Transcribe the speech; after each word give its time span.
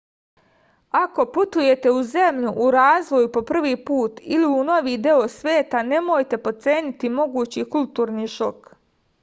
ako 0.99 1.25
putujete 1.35 1.91
u 1.97 2.01
zemlju 2.13 2.53
u 2.67 2.69
razvoju 2.77 3.29
po 3.35 3.43
prvi 3.51 3.75
put 3.91 4.19
ili 4.39 4.49
u 4.55 4.65
novi 4.71 4.97
deo 5.05 5.29
sveta 5.37 5.85
nemojte 5.93 6.43
potceniti 6.49 7.15
mogući 7.23 7.69
kulturni 7.77 8.27
šok 8.41 8.77